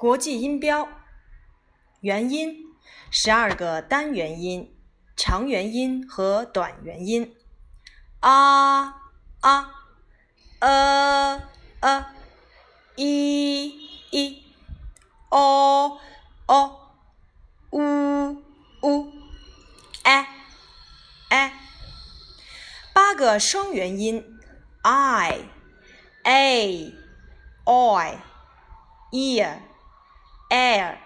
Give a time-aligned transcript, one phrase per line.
[0.00, 0.88] 国际音标
[2.00, 2.64] 元音，
[3.10, 4.74] 十二个单元音、
[5.14, 7.36] 长元音和短元音。
[8.20, 8.96] 啊
[9.40, 9.70] 啊，
[10.60, 11.42] 呃
[11.80, 12.06] 呃，
[12.96, 13.66] 一
[14.10, 14.42] 一，
[15.28, 15.98] 哦
[16.46, 16.92] 哦，
[17.68, 18.42] 呜
[18.80, 19.12] 呜，
[20.04, 20.26] 哎
[21.28, 21.60] 哎，
[22.94, 24.24] 八个双元音
[24.80, 25.40] ，i、
[26.22, 26.94] a、
[27.64, 28.00] o、
[29.10, 29.46] e。
[30.50, 30.98] Air,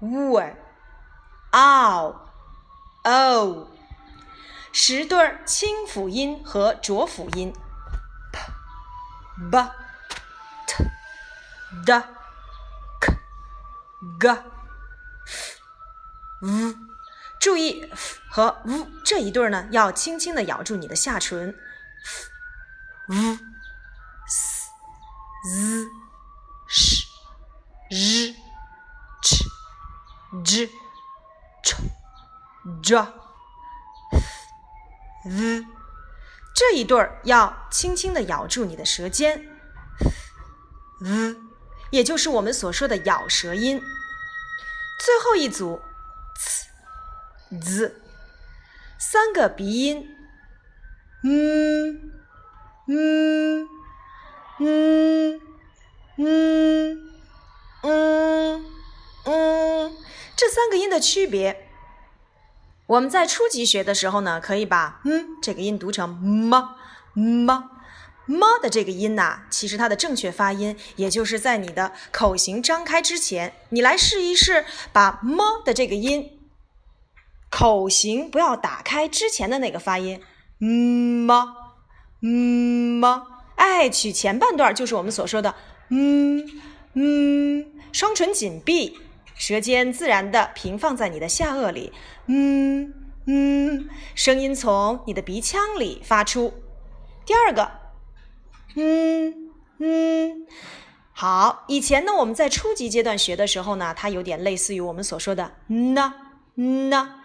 [0.00, 0.54] wool,
[1.52, 2.14] ow,
[3.04, 3.68] o，
[4.72, 7.54] 十对儿清辅音和浊辅音
[8.32, 8.40] ，p,
[9.50, 9.70] b,
[10.66, 10.84] t,
[11.86, 12.02] d,
[13.00, 13.16] k,
[14.20, 14.28] g,
[15.24, 15.60] f,
[16.40, 16.76] v。
[17.38, 21.56] 注意 f 和 v 这一对儿呢，要轻轻的咬住你的下唇
[22.04, 22.28] ，f,
[23.06, 23.38] v,
[24.26, 24.68] s,
[25.48, 25.86] z,
[26.68, 27.06] sh,
[27.90, 28.45] r。
[30.44, 30.66] J
[31.62, 31.76] ch
[32.82, 32.96] j
[35.24, 35.64] v
[36.54, 39.46] 这一对儿要轻轻的咬住你的舌尖
[41.00, 41.36] ，v
[41.90, 43.80] 也就是我们所说的咬舌音。
[44.98, 45.80] 最后一组
[46.38, 46.66] c
[47.60, 48.00] z
[48.98, 50.08] 三个鼻音，
[51.22, 52.12] 嗯
[52.88, 53.68] 嗯
[54.58, 55.40] 嗯
[56.16, 56.98] 嗯
[57.82, 58.35] 嗯。
[60.56, 61.68] 三个音的区别，
[62.86, 66.76] 我们在初级学的时候呢，可以把“嗯”这个音读成“么
[67.12, 67.68] 么
[68.24, 76.38] 么”的这个音呐，其实它的正确发音，也就是在你的口型张开之前，你来试一试，把“么”的这个音
[77.50, 80.22] 口型不要打开之前的那个发音
[80.62, 81.54] “嗯么
[82.22, 85.54] 嗯么”，哎，取前半段就是我们所说的
[85.92, 86.48] “嗯
[86.94, 89.00] 嗯”，双唇紧闭。
[89.36, 91.92] 舌尖自然的平放在你的下颚里，
[92.26, 92.92] 嗯
[93.26, 96.54] 嗯，声音从你的鼻腔里发出。
[97.26, 97.70] 第二个，
[98.76, 100.46] 嗯嗯，
[101.12, 101.64] 好。
[101.68, 106.14] 以前呢，我们在初级阶段学的时候呢，它有点类似于我们所说的呢
[106.54, 107.20] 呢。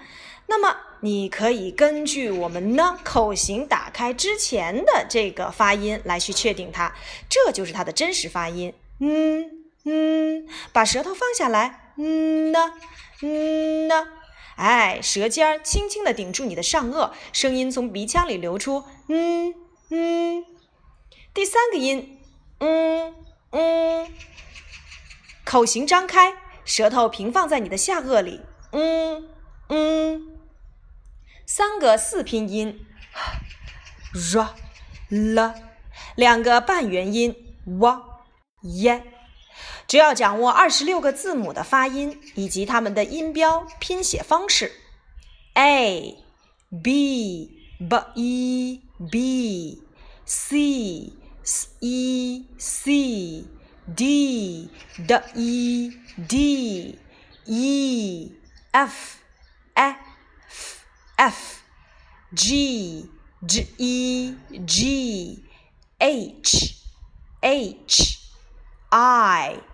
[0.47, 6.93] 那么你可以根据我们呢口型打开之前的这个发音来去确定它，
[7.29, 8.73] 这就是它的真实发音。
[8.99, 9.49] 嗯
[9.85, 11.80] 嗯，把舌头放下来。
[11.97, 12.73] 嗯呢，
[13.21, 14.07] 嗯呢，
[14.55, 18.83] 哎，舌尖儿轻轻地顶住你的上颚，声音从鼻腔里流出。
[19.07, 19.53] 嗯
[19.89, 20.45] 嗯，
[21.33, 22.19] 第三个音，
[22.59, 23.13] 嗯
[23.51, 24.07] 嗯，
[25.43, 28.41] 口型张开，舌头平放在你的下颚里。
[28.71, 29.29] 嗯
[29.69, 30.39] 嗯，
[31.45, 32.85] 三个四拼音
[34.13, 34.49] ，r
[35.09, 35.53] l，
[36.15, 37.35] 两个半元音
[37.65, 38.01] ，w
[38.61, 39.03] y。
[39.91, 44.71] 只要掌握二十六个字母的发音以及它们的音标拼写方式
[45.55, 46.15] ，a
[46.81, 48.81] b b e
[49.11, 49.83] b
[50.23, 51.11] c
[51.43, 53.43] s e c
[53.93, 54.69] d
[55.05, 55.91] d e
[56.25, 56.99] d
[57.43, 58.31] e
[58.71, 59.17] f
[59.73, 59.97] f
[61.17, 61.57] f
[62.33, 63.09] g
[63.45, 65.43] g e g
[65.99, 66.75] h
[67.41, 68.19] h
[68.89, 69.70] i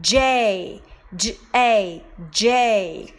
[0.00, 0.80] J
[1.14, 3.12] J A J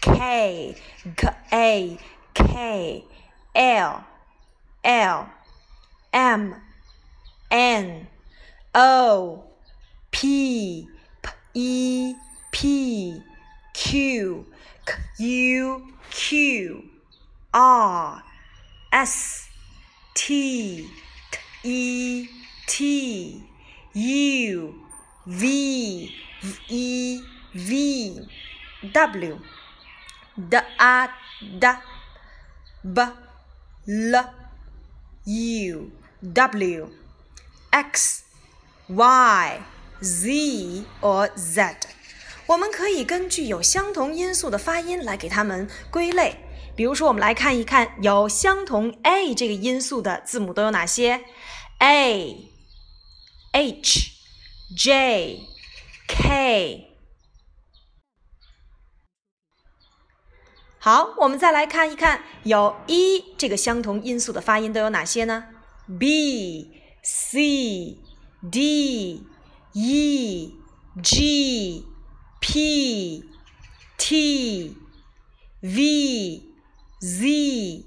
[0.00, 0.76] K
[1.16, 1.98] K A
[2.34, 3.04] K
[3.54, 4.04] L
[4.84, 5.28] L
[6.12, 6.54] M
[7.50, 8.06] N
[8.74, 9.44] O
[10.10, 10.88] P
[11.22, 12.14] P E
[12.52, 13.22] P
[13.74, 14.46] Q
[15.16, 16.84] Q Q
[17.52, 18.22] R
[18.92, 19.48] S
[20.14, 20.88] T T
[21.64, 22.28] E
[22.66, 23.42] T
[23.94, 24.89] U
[25.24, 26.10] V
[26.68, 27.22] E
[27.52, 28.28] V
[28.92, 29.38] W
[30.36, 31.08] D A
[31.60, 31.66] D
[32.82, 33.00] B
[33.86, 34.24] L
[35.24, 35.90] U
[36.22, 36.88] W
[37.70, 38.24] X
[38.88, 39.60] Y
[40.00, 41.76] Z or Z，
[42.46, 46.38] 我们可以根据有相同音素的发音来给它们归类。
[46.74, 51.20] 比如说，我们来看一看有相同 A 这个音素的字母都有哪些
[51.78, 52.48] ？A
[53.52, 54.12] H
[54.76, 55.40] J
[56.06, 56.96] K，
[60.78, 65.46] 好，我们再来看一看，有 E 这个相同音素的发音都有哪些呢
[65.98, 66.70] ？B
[67.02, 67.98] C
[68.48, 69.26] D
[69.72, 70.54] E
[71.02, 71.84] G
[72.40, 73.24] P
[73.98, 74.76] T
[75.62, 76.42] V
[77.00, 77.86] Z。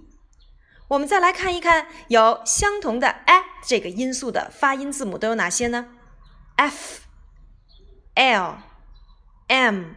[0.89, 5.87] 我们再来看一看，有相同的 A 这个音素的发音字母都有哪些呢
[6.55, 7.01] ？F
[8.15, 8.57] L
[9.47, 9.95] m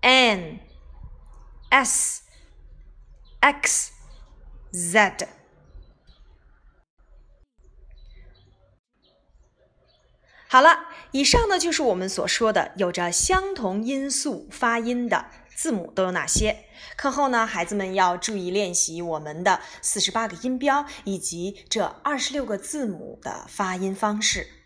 [0.00, 0.60] n
[1.70, 2.22] s
[3.40, 3.92] x
[4.70, 5.28] z。
[10.48, 16.66] 好了，以上呢就是我们所说的有着相同音素发音的字母都有哪些。
[16.94, 24.61] 课后呢，孩子们要注意练习我们的四十八个音标以及这二十六个字母的发音方式。